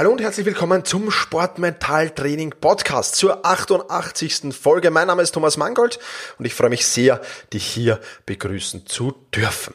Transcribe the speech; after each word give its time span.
Hallo 0.00 0.12
und 0.12 0.22
herzlich 0.22 0.46
willkommen 0.46 0.86
zum 0.86 1.10
Sportmentaltraining 1.10 2.54
Podcast 2.58 3.16
zur 3.16 3.44
88. 3.44 4.54
Folge. 4.58 4.90
Mein 4.90 5.08
Name 5.08 5.20
ist 5.20 5.32
Thomas 5.32 5.58
Mangold 5.58 5.98
und 6.38 6.46
ich 6.46 6.54
freue 6.54 6.70
mich 6.70 6.86
sehr, 6.86 7.20
dich 7.52 7.66
hier 7.66 8.00
begrüßen 8.24 8.86
zu 8.86 9.12
dürfen. 9.36 9.74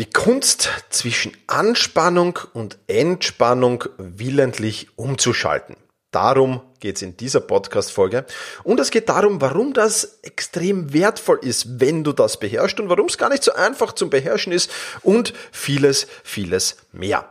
Die 0.00 0.10
Kunst 0.10 0.70
zwischen 0.88 1.30
Anspannung 1.46 2.40
und 2.54 2.78
Entspannung 2.88 3.84
willentlich 3.98 4.88
umzuschalten. 4.96 5.76
Darum 6.10 6.62
geht 6.80 6.96
es 6.96 7.02
in 7.02 7.16
dieser 7.16 7.38
Podcast-Folge. 7.38 8.26
Und 8.64 8.80
es 8.80 8.90
geht 8.90 9.08
darum, 9.08 9.40
warum 9.40 9.74
das 9.74 10.18
extrem 10.22 10.92
wertvoll 10.92 11.38
ist, 11.42 11.78
wenn 11.78 12.02
du 12.02 12.12
das 12.12 12.40
beherrschst 12.40 12.80
und 12.80 12.88
warum 12.88 13.06
es 13.06 13.16
gar 13.16 13.28
nicht 13.28 13.44
so 13.44 13.52
einfach 13.52 13.92
zum 13.92 14.10
Beherrschen 14.10 14.52
ist 14.52 14.72
und 15.02 15.34
vieles, 15.52 16.08
vieles 16.24 16.78
mehr. 16.90 17.30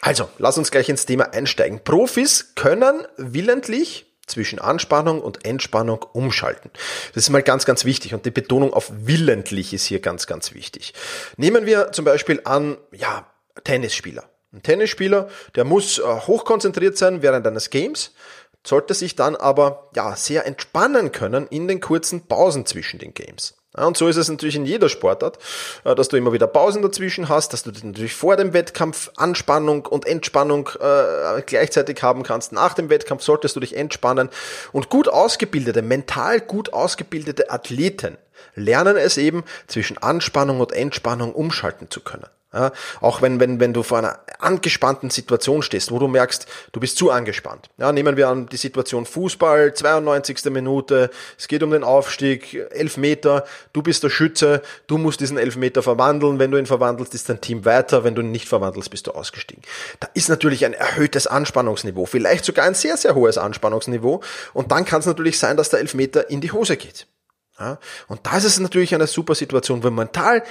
Also, 0.00 0.28
lass 0.38 0.58
uns 0.58 0.70
gleich 0.70 0.88
ins 0.88 1.06
Thema 1.06 1.32
einsteigen. 1.32 1.80
Profis 1.82 2.52
können 2.54 3.06
willentlich 3.16 4.06
zwischen 4.26 4.58
Anspannung 4.58 5.20
und 5.20 5.44
Entspannung 5.44 6.02
umschalten. 6.12 6.70
Das 7.14 7.24
ist 7.24 7.30
mal 7.30 7.42
ganz, 7.42 7.64
ganz 7.64 7.84
wichtig 7.84 8.14
und 8.14 8.26
die 8.26 8.30
Betonung 8.30 8.72
auf 8.72 8.92
willentlich 8.94 9.72
ist 9.72 9.86
hier 9.86 10.00
ganz, 10.00 10.26
ganz 10.26 10.54
wichtig. 10.54 10.94
Nehmen 11.36 11.66
wir 11.66 11.92
zum 11.92 12.04
Beispiel 12.04 12.40
an, 12.44 12.76
ja, 12.92 13.26
Tennisspieler. 13.64 14.28
Ein 14.52 14.62
Tennisspieler, 14.62 15.28
der 15.56 15.64
muss 15.64 15.98
äh, 15.98 16.02
hochkonzentriert 16.02 16.96
sein 16.96 17.22
während 17.22 17.46
eines 17.46 17.70
Games, 17.70 18.14
sollte 18.66 18.94
sich 18.94 19.16
dann 19.16 19.36
aber 19.36 19.90
ja 19.94 20.16
sehr 20.16 20.46
entspannen 20.46 21.12
können 21.12 21.46
in 21.48 21.68
den 21.68 21.80
kurzen 21.80 22.26
Pausen 22.26 22.66
zwischen 22.66 22.98
den 22.98 23.14
Games. 23.14 23.57
Und 23.74 23.96
so 23.96 24.08
ist 24.08 24.16
es 24.16 24.28
natürlich 24.28 24.56
in 24.56 24.64
jeder 24.64 24.88
Sportart, 24.88 25.38
äh, 25.84 25.94
dass 25.94 26.08
du 26.08 26.16
immer 26.16 26.32
wieder 26.32 26.46
Pausen 26.46 26.82
dazwischen 26.82 27.28
hast, 27.28 27.52
dass 27.52 27.62
du 27.62 27.70
natürlich 27.70 28.14
vor 28.14 28.36
dem 28.36 28.52
Wettkampf 28.52 29.10
Anspannung 29.16 29.86
und 29.86 30.06
Entspannung 30.06 30.70
äh, 30.80 31.42
gleichzeitig 31.42 32.02
haben 32.02 32.22
kannst. 32.22 32.52
Nach 32.52 32.74
dem 32.74 32.88
Wettkampf 32.88 33.22
solltest 33.22 33.56
du 33.56 33.60
dich 33.60 33.76
entspannen. 33.76 34.30
Und 34.72 34.88
gut 34.88 35.08
ausgebildete, 35.08 35.82
mental 35.82 36.40
gut 36.40 36.72
ausgebildete 36.72 37.50
Athleten 37.50 38.16
lernen 38.54 38.96
es 38.96 39.18
eben, 39.18 39.44
zwischen 39.66 39.98
Anspannung 39.98 40.60
und 40.60 40.72
Entspannung 40.72 41.32
umschalten 41.32 41.90
zu 41.90 42.00
können. 42.00 42.26
Ja, 42.50 42.72
auch 43.02 43.20
wenn, 43.20 43.40
wenn, 43.40 43.60
wenn 43.60 43.74
du 43.74 43.82
vor 43.82 43.98
einer 43.98 44.20
angespannten 44.38 45.10
Situation 45.10 45.60
stehst, 45.60 45.90
wo 45.90 45.98
du 45.98 46.08
merkst, 46.08 46.46
du 46.72 46.80
bist 46.80 46.96
zu 46.96 47.10
angespannt. 47.10 47.68
Ja, 47.76 47.92
nehmen 47.92 48.16
wir 48.16 48.28
an 48.28 48.46
die 48.46 48.56
Situation 48.56 49.04
Fußball, 49.04 49.74
92. 49.74 50.46
Minute, 50.46 51.10
es 51.36 51.46
geht 51.46 51.62
um 51.62 51.70
den 51.70 51.84
Aufstieg, 51.84 52.54
Elfmeter, 52.70 53.44
du 53.74 53.82
bist 53.82 54.02
der 54.02 54.08
Schütze, 54.08 54.62
du 54.86 54.96
musst 54.96 55.20
diesen 55.20 55.36
Elfmeter 55.36 55.82
verwandeln, 55.82 56.38
wenn 56.38 56.50
du 56.50 56.56
ihn 56.56 56.64
verwandelst, 56.64 57.14
ist 57.14 57.28
dein 57.28 57.42
Team 57.42 57.66
weiter, 57.66 58.02
wenn 58.02 58.14
du 58.14 58.22
ihn 58.22 58.30
nicht 58.30 58.48
verwandelst, 58.48 58.90
bist 58.90 59.06
du 59.06 59.10
ausgestiegen. 59.10 59.62
Da 60.00 60.08
ist 60.14 60.30
natürlich 60.30 60.64
ein 60.64 60.72
erhöhtes 60.72 61.26
Anspannungsniveau, 61.26 62.06
vielleicht 62.06 62.46
sogar 62.46 62.64
ein 62.64 62.74
sehr, 62.74 62.96
sehr 62.96 63.14
hohes 63.14 63.36
Anspannungsniveau 63.36 64.22
und 64.54 64.72
dann 64.72 64.86
kann 64.86 65.00
es 65.00 65.06
natürlich 65.06 65.38
sein, 65.38 65.58
dass 65.58 65.68
der 65.68 65.80
Elfmeter 65.80 66.30
in 66.30 66.40
die 66.40 66.52
Hose 66.52 66.78
geht. 66.78 67.06
Ja, 67.58 67.78
und 68.06 68.20
da 68.24 68.36
ist 68.36 68.58
natürlich 68.60 68.94
eine 68.94 69.08
super 69.08 69.34
Situation, 69.34 69.82
wenn 69.82 69.94
mental 69.94 70.44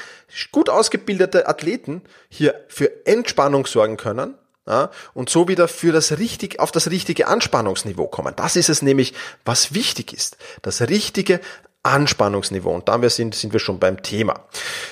gut 0.52 0.70
ausgebildete 0.70 1.48
Athleten 1.48 2.02
hier 2.28 2.54
für 2.68 3.06
Entspannung 3.06 3.66
sorgen 3.66 3.96
können 3.96 4.36
ja, 4.68 4.92
und 5.14 5.30
so 5.30 5.48
wieder 5.48 5.70
für 5.70 5.94
das 5.94 6.18
richtig, 6.20 6.60
auf 6.60 6.72
das 6.72 6.92
richtige 6.92 7.28
Anspannungsniveau 7.28 8.08
kommen. 8.08 8.34
Das 8.36 8.58
ist 8.58 8.68
es 8.68 8.82
nämlich, 8.82 9.14
was 9.46 9.74
wichtig 9.74 10.14
ist. 10.14 10.36
Das 10.62 10.82
richtige 10.82 11.40
Anspannungsniveau. 11.84 12.74
Und 12.76 12.90
damit 12.90 13.12
sind, 13.12 13.34
sind 13.34 13.54
wir 13.54 13.62
schon 13.62 13.80
beim 13.80 14.04
Thema. 14.04 14.46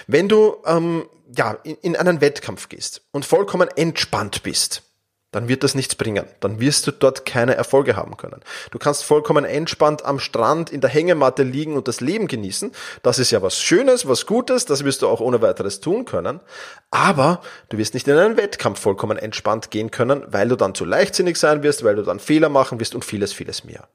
Wenn 0.07 0.29
du 0.29 0.57
ähm, 0.65 1.09
ja, 1.35 1.57
in, 1.63 1.75
in 1.81 1.95
einen 1.97 2.21
Wettkampf 2.21 2.69
gehst 2.69 3.01
und 3.11 3.25
vollkommen 3.25 3.67
entspannt 3.75 4.43
bist, 4.43 4.83
dann 5.35 5.49
wird 5.49 5.65
das 5.65 5.75
nichts 5.75 5.95
bringen. 5.95 6.25
Dann 6.39 6.61
wirst 6.61 6.87
du 6.87 6.91
dort 6.91 7.25
keine 7.25 7.55
Erfolge 7.55 7.97
haben 7.97 8.15
können. 8.15 8.39
Du 8.71 8.79
kannst 8.79 9.03
vollkommen 9.03 9.43
entspannt 9.43 10.05
am 10.05 10.17
Strand 10.17 10.69
in 10.69 10.79
der 10.79 10.89
Hängematte 10.89 11.43
liegen 11.43 11.75
und 11.75 11.89
das 11.89 11.99
Leben 11.99 12.29
genießen. 12.29 12.71
Das 13.03 13.19
ist 13.19 13.31
ja 13.31 13.41
was 13.41 13.61
Schönes, 13.61 14.07
was 14.07 14.27
Gutes, 14.27 14.63
das 14.63 14.85
wirst 14.85 15.01
du 15.01 15.09
auch 15.09 15.19
ohne 15.19 15.41
weiteres 15.41 15.81
tun 15.81 16.05
können. 16.05 16.39
Aber 16.89 17.41
du 17.67 17.77
wirst 17.77 17.95
nicht 17.95 18.07
in 18.07 18.15
einen 18.15 18.37
Wettkampf 18.37 18.79
vollkommen 18.79 19.17
entspannt 19.17 19.71
gehen 19.71 19.91
können, 19.91 20.23
weil 20.27 20.47
du 20.47 20.55
dann 20.55 20.73
zu 20.73 20.85
leichtsinnig 20.85 21.35
sein 21.35 21.63
wirst, 21.63 21.83
weil 21.83 21.97
du 21.97 22.03
dann 22.03 22.19
Fehler 22.19 22.47
machen 22.47 22.79
wirst 22.79 22.95
und 22.95 23.03
vieles, 23.03 23.33
vieles 23.33 23.65
mehr. 23.65 23.89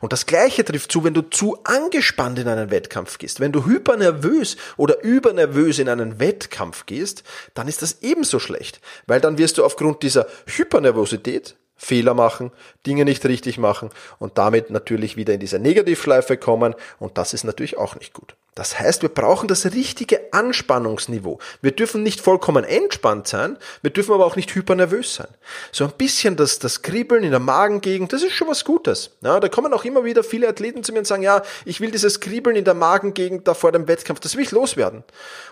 Und 0.00 0.12
das 0.12 0.26
Gleiche 0.26 0.64
trifft 0.64 0.92
zu, 0.92 1.04
wenn 1.04 1.14
du 1.14 1.22
zu 1.22 1.58
angespannt 1.64 2.38
in 2.38 2.48
einen 2.48 2.70
Wettkampf 2.70 3.18
gehst. 3.18 3.40
Wenn 3.40 3.52
du 3.52 3.66
hypernervös 3.66 4.56
oder 4.76 5.02
übernervös 5.02 5.78
in 5.78 5.88
einen 5.88 6.20
Wettkampf 6.20 6.86
gehst, 6.86 7.22
dann 7.54 7.68
ist 7.68 7.82
das 7.82 7.98
ebenso 8.02 8.38
schlecht, 8.38 8.80
weil 9.06 9.20
dann 9.20 9.38
wirst 9.38 9.58
du 9.58 9.64
aufgrund 9.64 10.02
dieser 10.02 10.26
Hypernervosität 10.46 11.56
Fehler 11.76 12.14
machen, 12.14 12.52
Dinge 12.86 13.04
nicht 13.04 13.24
richtig 13.26 13.58
machen 13.58 13.90
und 14.18 14.38
damit 14.38 14.70
natürlich 14.70 15.16
wieder 15.16 15.34
in 15.34 15.40
diese 15.40 15.58
Negativschleife 15.58 16.36
kommen 16.36 16.74
und 16.98 17.18
das 17.18 17.34
ist 17.34 17.44
natürlich 17.44 17.76
auch 17.76 17.96
nicht 17.96 18.14
gut. 18.14 18.34
Das 18.56 18.80
heißt, 18.80 19.02
wir 19.02 19.10
brauchen 19.10 19.48
das 19.48 19.66
richtige 19.66 20.32
Anspannungsniveau. 20.32 21.38
Wir 21.60 21.72
dürfen 21.72 22.02
nicht 22.02 22.22
vollkommen 22.22 22.64
entspannt 22.64 23.28
sein, 23.28 23.58
wir 23.82 23.90
dürfen 23.90 24.14
aber 24.14 24.24
auch 24.24 24.34
nicht 24.34 24.54
hypernervös 24.54 25.14
sein. 25.14 25.28
So 25.72 25.84
ein 25.84 25.92
bisschen 25.92 26.36
das, 26.36 26.58
das 26.58 26.80
Kribbeln 26.80 27.22
in 27.22 27.32
der 27.32 27.40
Magengegend, 27.40 28.14
das 28.14 28.22
ist 28.22 28.32
schon 28.32 28.48
was 28.48 28.64
Gutes. 28.64 29.10
Ja, 29.20 29.38
da 29.40 29.50
kommen 29.50 29.74
auch 29.74 29.84
immer 29.84 30.04
wieder 30.04 30.24
viele 30.24 30.48
Athleten 30.48 30.82
zu 30.82 30.92
mir 30.92 31.00
und 31.00 31.06
sagen, 31.06 31.22
ja, 31.22 31.42
ich 31.66 31.82
will 31.82 31.90
dieses 31.90 32.20
Kribbeln 32.20 32.56
in 32.56 32.64
der 32.64 32.72
Magengegend 32.72 33.46
da 33.46 33.52
vor 33.52 33.72
dem 33.72 33.86
Wettkampf, 33.88 34.20
das 34.20 34.36
will 34.36 34.44
ich 34.44 34.52
loswerden. 34.52 35.04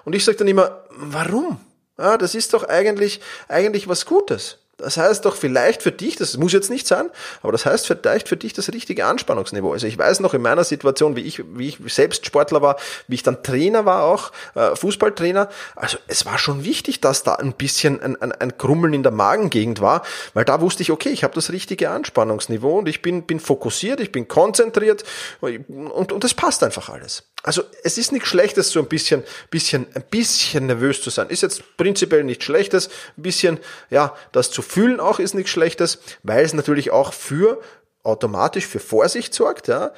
Und 0.06 0.14
ich 0.14 0.24
sage 0.24 0.38
dann 0.38 0.48
immer, 0.48 0.86
warum? 0.88 1.60
Ja, 1.98 2.16
das 2.16 2.34
ist 2.34 2.54
doch 2.54 2.64
eigentlich, 2.64 3.20
eigentlich 3.48 3.86
was 3.86 4.06
Gutes. 4.06 4.63
Das 4.76 4.96
heißt 4.96 5.24
doch 5.24 5.36
vielleicht 5.36 5.82
für 5.82 5.92
dich, 5.92 6.16
das 6.16 6.36
muss 6.36 6.52
jetzt 6.52 6.70
nicht 6.70 6.86
sein, 6.86 7.08
aber 7.42 7.52
das 7.52 7.64
heißt 7.64 7.86
vielleicht 7.86 8.28
für 8.28 8.36
dich 8.36 8.52
das 8.52 8.72
richtige 8.72 9.06
Anspannungsniveau. 9.06 9.72
Also 9.72 9.86
ich 9.86 9.96
weiß 9.96 10.20
noch 10.20 10.34
in 10.34 10.42
meiner 10.42 10.64
Situation, 10.64 11.14
wie 11.16 11.20
ich, 11.20 11.44
wie 11.56 11.68
ich 11.68 11.78
selbst 11.86 12.26
Sportler 12.26 12.60
war, 12.60 12.76
wie 13.06 13.14
ich 13.14 13.22
dann 13.22 13.42
Trainer 13.42 13.84
war 13.84 14.02
auch, 14.04 14.32
äh, 14.54 14.74
Fußballtrainer. 14.74 15.48
Also 15.76 15.98
es 16.08 16.26
war 16.26 16.38
schon 16.38 16.64
wichtig, 16.64 17.00
dass 17.00 17.22
da 17.22 17.36
ein 17.36 17.52
bisschen 17.52 18.00
ein, 18.02 18.20
ein, 18.20 18.32
ein 18.32 18.58
Krummeln 18.58 18.94
in 18.94 19.02
der 19.02 19.12
Magengegend 19.12 19.80
war, 19.80 20.02
weil 20.34 20.44
da 20.44 20.60
wusste 20.60 20.82
ich, 20.82 20.90
okay, 20.90 21.10
ich 21.10 21.22
habe 21.22 21.34
das 21.34 21.50
richtige 21.50 21.90
Anspannungsniveau 21.90 22.78
und 22.78 22.88
ich 22.88 23.00
bin, 23.00 23.22
bin 23.22 23.38
fokussiert, 23.38 24.00
ich 24.00 24.10
bin 24.10 24.26
konzentriert 24.26 25.04
und, 25.40 26.12
und 26.12 26.24
das 26.24 26.34
passt 26.34 26.64
einfach 26.64 26.88
alles. 26.88 27.24
Also 27.44 27.62
es 27.82 27.98
ist 27.98 28.10
nichts 28.10 28.28
Schlechtes, 28.28 28.70
so 28.70 28.80
ein 28.80 28.86
bisschen, 28.86 29.22
bisschen, 29.50 29.86
ein 29.94 30.02
bisschen 30.10 30.64
nervös 30.64 31.02
zu 31.02 31.10
sein. 31.10 31.28
Ist 31.28 31.42
jetzt 31.42 31.76
prinzipiell 31.76 32.24
nichts 32.24 32.46
Schlechtes. 32.46 32.88
Ein 33.18 33.22
bisschen, 33.22 33.58
ja, 33.90 34.14
das 34.32 34.50
zu 34.50 34.62
fühlen 34.64 35.00
auch 35.00 35.18
ist 35.18 35.34
nichts 35.34 35.50
Schlechtes, 35.50 35.98
weil 36.22 36.44
es 36.44 36.54
natürlich 36.54 36.90
auch 36.90 37.12
für 37.12 37.60
automatisch 38.02 38.66
für 38.66 38.80
Vorsicht 38.80 39.34
sorgt, 39.34 39.68
ja, 39.68 39.92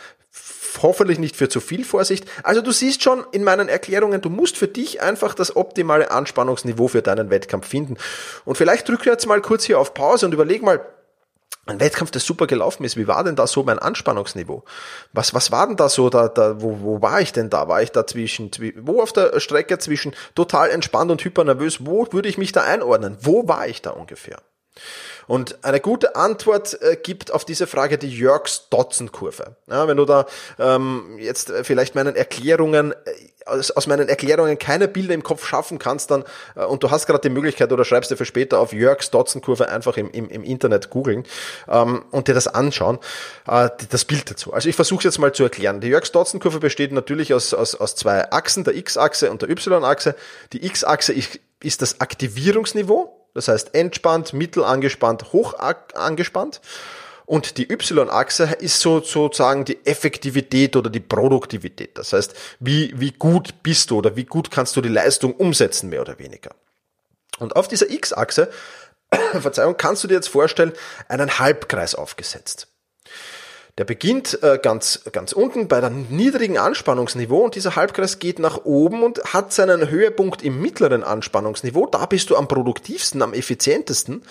hoffentlich 0.83 1.19
nicht 1.19 1.37
für 1.37 1.49
zu 1.49 1.61
viel 1.61 1.85
Vorsicht. 1.85 2.27
Also 2.43 2.61
du 2.61 2.71
siehst 2.71 3.03
schon 3.03 3.25
in 3.33 3.45
meinen 3.45 3.69
Erklärungen, 3.69 4.21
du 4.21 4.31
musst 4.31 4.57
für 4.57 4.69
dich 4.69 5.01
einfach 5.01 5.35
das 5.35 5.57
optimale 5.57 6.11
Anspannungsniveau 6.11 6.89
für 6.89 7.03
deinen 7.03 7.31
Wettkampf 7.31 7.67
finden. 7.67 7.97
Und 8.45 8.57
vielleicht 8.59 8.89
drück 8.89 9.07
jetzt 9.07 9.27
mal 9.27 9.41
kurz 9.41 9.65
hier 9.65 9.79
auf 9.79 9.95
Pause 9.95 10.27
und 10.27 10.33
überleg 10.33 10.63
mal, 10.63 10.85
ein 11.69 11.81
Wettkampf, 11.81 12.13
der 12.13 12.21
super 12.21 12.47
gelaufen 12.47 12.85
ist, 12.85 12.97
wie 12.97 13.09
war 13.09 13.25
denn 13.25 13.35
da 13.35 13.49
so 13.49 13.65
mein 13.65 13.81
Anspannungsniveau? 13.81 14.65
Was, 15.13 15.35
was 15.35 15.51
war 15.51 15.67
denn 15.67 15.77
da 15.77 15.89
so, 15.89 16.09
da, 16.11 16.29
da, 16.29 16.63
wo, 16.63 16.81
wo 16.81 17.03
war 17.03 17.21
ich 17.21 17.33
denn 17.33 17.51
da? 17.51 17.67
War 17.67 17.83
ich 17.83 17.91
da 17.91 18.07
zwischen, 18.07 18.53
wo 18.77 19.03
auf 19.03 19.13
der 19.13 19.41
Strecke 19.41 19.79
zwischen 19.79 20.15
total 20.37 20.71
entspannt 20.71 21.11
und 21.11 21.25
hypernervös, 21.25 21.85
wo 21.85 22.07
würde 22.13 22.29
ich 22.29 22.39
mich 22.39 22.53
da 22.53 22.63
einordnen? 22.63 23.19
Wo 23.21 23.49
war 23.49 23.67
ich 23.67 23.83
da 23.83 23.91
ungefähr? 23.91 24.39
Und 25.27 25.65
eine 25.65 25.81
gute 25.81 26.15
Antwort 26.17 26.81
äh, 26.83 26.97
gibt 26.97 27.33
auf 27.33 27.45
diese 27.45 27.67
Frage 27.67 27.99
die 27.99 28.17
Jörgs-Dotzen-Kurve. 28.17 29.57
Ja, 29.69 29.89
wenn 29.89 29.97
du 29.97 30.05
da 30.05 30.27
ähm, 30.59 31.17
jetzt 31.19 31.51
äh, 31.51 31.65
vielleicht 31.65 31.95
meinen 31.95 32.15
Erklärungen 32.15 32.93
äh, 32.93 32.97
aus, 33.47 33.71
aus 33.71 33.87
meinen 33.87 34.09
Erklärungen 34.09 34.59
keine 34.59 34.89
Bilder 34.89 35.15
im 35.15 35.23
Kopf 35.23 35.47
schaffen 35.47 35.79
kannst, 35.79 36.11
dann 36.11 36.25
äh, 36.55 36.65
und 36.65 36.83
du 36.83 36.91
hast 36.91 37.07
gerade 37.07 37.21
die 37.21 37.31
Möglichkeit 37.31 37.73
oder 37.73 37.85
schreibst 37.85 38.11
dir 38.11 38.17
für 38.17 38.25
später 38.25 38.61
auf 38.61 38.73
Jörgs 38.73 39.11
Dotzen-Kurve 39.11 39.69
einfach 39.69 39.97
im, 39.97 40.11
im, 40.11 40.29
im 40.29 40.45
Internet 40.45 40.91
googeln 40.91 41.25
ähm, 41.69 42.05
und 42.11 42.29
dir 42.29 42.35
das 42.35 42.49
anschauen, 42.49 42.99
äh, 43.49 43.71
das 43.91 44.05
Bild 44.05 44.31
dazu. 44.31 44.53
Also 44.53 44.69
ich 44.69 44.77
versuche 44.77 45.05
jetzt 45.05 45.19
mal 45.19 45.33
zu 45.33 45.45
erklären. 45.45 45.81
Die 45.81 45.89
Jörgs 45.89 46.13
Dotzen-Kurve 46.13 46.61
besteht 46.61 46.93
natürlich 46.93 47.35
aus, 47.35 47.55
aus, 47.55 47.75
aus 47.75 47.97
zwei 47.97 48.31
Achsen, 48.31 48.65
der 48.65 48.77
X-Achse 48.77 49.31
und 49.31 49.43
der 49.43 49.51
Y-Achse. 49.51 50.15
Die 50.53 50.65
X-Achse 50.67 51.13
ist, 51.13 51.41
ist 51.63 51.83
das 51.83 52.01
Aktivierungsniveau 52.01 53.16
das 53.37 53.49
heißt 53.49 53.75
entspannt, 53.75 54.33
mittel 54.33 54.65
angespannt, 54.65 55.33
hoch 55.33 55.55
angespannt. 55.95 56.63
Und 57.27 57.59
die 57.59 57.71
Y-Achse 57.71 58.45
ist 58.61 58.81
so, 58.81 59.03
sozusagen 59.03 59.65
die 59.65 59.85
Effektivität 59.85 60.77
oder 60.77 60.89
die 60.89 61.01
Produktivität. 61.01 61.99
Das 61.99 62.13
heißt, 62.13 62.35
wie, 62.61 62.99
wie 62.99 63.13
gut 63.13 63.63
bist 63.63 63.91
du 63.91 63.99
oder 63.99 64.17
wie 64.17 64.25
gut 64.25 64.51
kannst 64.51 64.77
du 64.77 64.81
die 64.81 64.89
Leistung 64.89 65.35
umsetzen, 65.35 65.91
mehr 65.91 66.01
oder 66.01 66.19
weniger. 66.19 66.51
Und 67.39 67.57
auf 67.57 67.69
dieser 67.69 67.91
X-Achse, 67.91 68.51
Verzeihung, 69.41 69.77
kannst 69.77 70.03
du 70.05 70.09
dir 70.09 70.15
jetzt 70.15 70.29
vorstellen, 70.29 70.73
einen 71.09 71.39
Halbkreis 71.39 71.95
aufgesetzt. 71.95 72.69
Der 73.79 73.85
beginnt 73.85 74.43
äh, 74.43 74.59
ganz, 74.63 75.03
ganz 75.13 75.33
unten 75.33 75.69
bei 75.69 75.83
einem 75.83 76.07
niedrigen 76.09 76.57
Anspannungsniveau 76.57 77.45
und 77.45 77.57
dieser 77.57 77.77
Halbkreis 77.77 78.19
geht 78.19 78.39
nach 78.39 78.65
oben 78.65 79.03
und 79.03 79.35
hat 79.35 79.53
seinen 79.53 79.91
Höhepunkt 79.91 80.43
im 80.43 80.61
mittleren 80.63 81.05
Anspannungsniveau. 81.05 81.87
Da 81.87 82.07
bist 82.07 82.31
du 82.31 82.37
am 82.37 82.49
produktivsten, 82.49 83.21
am 83.21 83.35
effizientesten. 83.35 84.23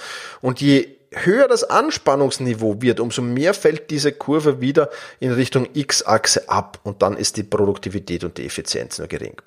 Und 0.41 0.61
je 0.61 0.95
höher 1.11 1.47
das 1.47 1.63
Anspannungsniveau 1.63 2.81
wird, 2.81 2.99
umso 2.99 3.21
mehr 3.21 3.53
fällt 3.53 3.89
diese 3.89 4.11
Kurve 4.11 4.61
wieder 4.61 4.89
in 5.19 5.31
Richtung 5.31 5.67
X-Achse 5.73 6.49
ab 6.49 6.79
und 6.83 7.01
dann 7.01 7.15
ist 7.15 7.37
die 7.37 7.43
Produktivität 7.43 8.23
und 8.23 8.37
die 8.37 8.45
Effizienz 8.45 8.97
nur 8.97 9.07
gering. 9.07 9.41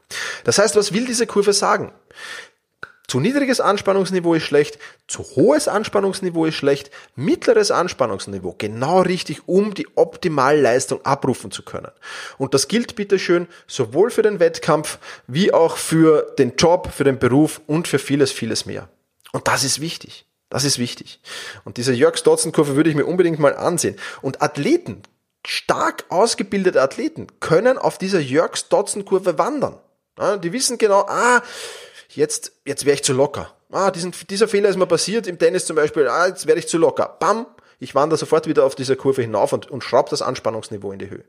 Das 0.44 0.59
heißt, 0.59 0.77
was 0.77 0.93
will 0.93 1.06
diese 1.06 1.27
Kurve 1.27 1.53
sagen? 1.53 1.93
Zu 3.08 3.20
niedriges 3.20 3.58
Anspannungsniveau 3.58 4.34
ist 4.34 4.43
schlecht, 4.43 4.78
zu 5.06 5.22
hohes 5.22 5.66
Anspannungsniveau 5.66 6.44
ist 6.44 6.56
schlecht, 6.56 6.90
mittleres 7.16 7.70
Anspannungsniveau 7.70 8.55
genau 8.58 9.00
richtig, 9.00 9.49
um 9.49 9.72
die 9.72 9.88
Optimalleistung 9.94 11.02
abrufen 11.06 11.50
zu 11.50 11.62
können. 11.62 11.90
Und 12.37 12.52
das 12.52 12.69
gilt 12.69 12.96
bitteschön 12.96 13.49
sowohl 13.66 14.10
für 14.10 14.20
den 14.20 14.40
Wettkampf 14.40 14.99
wie 15.26 15.55
auch 15.55 15.78
für 15.78 16.34
den 16.38 16.56
Job, 16.56 16.93
für 16.94 17.05
den 17.05 17.19
Beruf 17.19 17.62
und 17.66 17.88
für 17.88 17.99
vieles, 17.99 18.31
vieles 18.31 18.66
mehr. 18.66 18.90
Und 19.32 19.49
das 19.49 19.64
ist 19.64 19.81
wichtig. 19.81 20.26
Das 20.50 20.64
ist 20.64 20.78
wichtig. 20.78 21.20
Und 21.64 21.78
diese 21.78 21.94
Jörg-Stotzen-Kurve 21.94 22.76
würde 22.76 22.90
ich 22.90 22.96
mir 22.96 23.06
unbedingt 23.06 23.38
mal 23.38 23.56
ansehen. 23.56 23.96
Und 24.20 24.43
Athleten, 24.43 25.02
stark 25.46 26.05
ausgebildete 26.10 26.82
Athleten, 26.82 27.26
können 27.40 27.78
auf 27.78 27.96
dieser 27.96 28.20
Jörg-Stotzen-Kurve 28.20 29.38
wandern. 29.38 29.78
Die 30.43 30.52
wissen 30.52 30.78
genau, 30.78 31.06
ah, 31.08 31.43
jetzt, 32.16 32.52
jetzt 32.64 32.84
wäre 32.84 32.94
ich 32.94 33.05
zu 33.05 33.12
locker. 33.12 33.55
Ah, 33.70 33.90
diesen, 33.90 34.12
dieser 34.31 34.49
Fehler 34.49 34.69
ist 34.69 34.76
mir 34.76 34.87
passiert 34.87 35.26
im 35.26 35.38
Tennis 35.38 35.66
zum 35.66 35.76
Beispiel, 35.76 36.08
ah, 36.08 36.26
jetzt 36.26 36.46
werde 36.46 36.58
ich 36.58 36.69
zu 36.69 36.78
locker. 36.78 37.16
Bam, 37.20 37.46
ich 37.81 37.94
wandere 37.94 38.19
sofort 38.19 38.46
wieder 38.46 38.64
auf 38.64 38.75
dieser 38.75 38.96
Kurve 38.96 39.22
hinauf 39.22 39.52
und, 39.52 39.70
und 39.70 39.84
schraube 39.84 40.10
das 40.10 40.22
Anspannungsniveau 40.22 40.90
in 40.93 40.99
die 40.99 41.10
Höhe. 41.10 41.25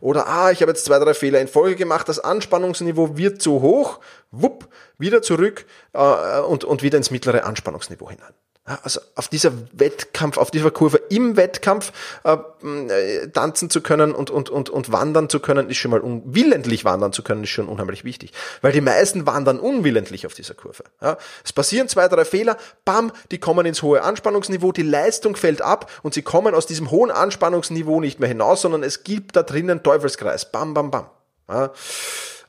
Oder, 0.00 0.28
ah, 0.28 0.50
ich 0.50 0.60
habe 0.60 0.70
jetzt 0.70 0.84
zwei, 0.84 0.98
drei 0.98 1.14
Fehler 1.14 1.40
in 1.40 1.48
Folge 1.48 1.76
gemacht, 1.76 2.08
das 2.08 2.20
Anspannungsniveau 2.20 3.16
wird 3.16 3.42
zu 3.42 3.62
hoch, 3.62 4.00
wupp, 4.30 4.68
wieder 4.98 5.22
zurück 5.22 5.64
äh, 5.94 6.40
und, 6.40 6.64
und 6.64 6.82
wieder 6.82 6.98
ins 6.98 7.10
mittlere 7.10 7.44
Anspannungsniveau 7.44 8.10
hinein. 8.10 8.34
Also 8.82 9.00
auf 9.14 9.28
dieser 9.28 9.52
Wettkampf, 9.72 10.36
auf 10.36 10.50
dieser 10.50 10.70
Kurve 10.70 10.98
im 11.08 11.36
Wettkampf 11.36 11.92
äh, 12.24 12.36
äh, 12.62 13.28
tanzen 13.28 13.70
zu 13.70 13.80
können 13.80 14.12
und, 14.12 14.30
und, 14.30 14.50
und, 14.50 14.68
und 14.68 14.92
wandern 14.92 15.28
zu 15.28 15.40
können, 15.40 15.70
ist 15.70 15.78
schon 15.78 15.90
mal 15.90 16.00
unwillentlich 16.00 16.84
wandern 16.84 17.12
zu 17.12 17.22
können, 17.22 17.44
ist 17.44 17.50
schon 17.50 17.68
unheimlich 17.68 18.04
wichtig. 18.04 18.32
Weil 18.60 18.72
die 18.72 18.80
meisten 18.80 19.26
wandern 19.26 19.58
unwillentlich 19.58 20.26
auf 20.26 20.34
dieser 20.34 20.54
Kurve. 20.54 20.84
Ja, 21.00 21.16
es 21.44 21.52
passieren 21.52 21.88
zwei, 21.88 22.08
drei 22.08 22.24
Fehler, 22.24 22.56
bam, 22.84 23.12
die 23.30 23.38
kommen 23.38 23.64
ins 23.64 23.82
hohe 23.82 24.02
Anspannungsniveau, 24.02 24.72
die 24.72 24.82
Leistung 24.82 25.36
fällt 25.36 25.62
ab 25.62 25.90
und 26.02 26.14
sie 26.14 26.22
kommen 26.22 26.54
aus 26.54 26.66
diesem 26.66 26.90
hohen 26.90 27.10
Anspannungsniveau 27.10 28.00
nicht 28.00 28.20
mehr 28.20 28.28
hinaus, 28.28 28.62
sondern 28.62 28.82
es 28.82 29.04
gibt 29.04 29.36
da 29.36 29.42
drinnen 29.42 29.82
Teufelskreis. 29.82 30.52
Bam, 30.52 30.74
bam, 30.74 30.90
bam. 30.90 31.06
Ja. 31.48 31.72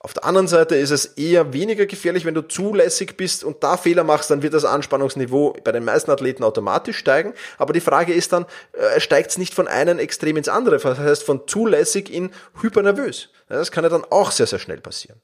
Auf 0.01 0.13
der 0.13 0.23
anderen 0.23 0.47
Seite 0.47 0.75
ist 0.75 0.91
es 0.91 1.05
eher 1.05 1.51
weniger 1.51 1.85
gefährlich, 1.85 2.23
wenn 2.23 2.33
du 2.33 2.41
zulässig 2.41 3.17
bist 3.17 3.43
und 3.43 3.63
da 3.63 3.75
Fehler 3.75 4.05
machst, 4.05 4.31
dann 4.31 4.41
wird 4.41 4.53
das 4.53 4.63
Anspannungsniveau 4.63 5.57
bei 5.61 5.73
den 5.73 5.83
meisten 5.83 6.09
Athleten 6.09 6.43
automatisch 6.43 6.97
steigen. 6.97 7.33
Aber 7.57 7.73
die 7.73 7.81
Frage 7.81 8.13
ist 8.13 8.31
dann, 8.31 8.45
äh, 8.71 9.01
steigt 9.01 9.31
es 9.31 9.37
nicht 9.37 9.53
von 9.53 9.67
einem 9.67 9.99
Extrem 9.99 10.37
ins 10.37 10.47
andere? 10.47 10.79
Das 10.79 10.99
heißt, 10.99 11.23
von 11.23 11.47
zulässig 11.47 12.13
in 12.13 12.31
hypernervös. 12.61 13.29
Das 13.49 13.71
kann 13.71 13.83
ja 13.83 13.89
dann 13.89 14.05
auch 14.09 14.31
sehr, 14.31 14.47
sehr 14.47 14.59
schnell 14.59 14.79
passieren. 14.79 15.19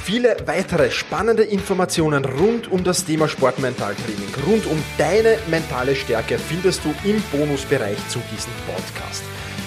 Viele 0.05 0.37
weitere 0.47 0.91
spannende 0.91 1.43
Informationen 1.43 2.25
rund 2.25 2.71
um 2.71 2.83
das 2.83 3.05
Thema 3.05 3.29
Sportmentaltraining, 3.29 4.29
rund 4.47 4.67
um 4.67 4.83
deine 4.97 5.39
mentale 5.49 5.95
Stärke 5.95 6.39
findest 6.39 6.85
du 6.85 6.95
im 7.05 7.23
Bonusbereich 7.31 7.99
zu 8.09 8.21
diesem 8.33 8.53
Podcast. 8.67 9.23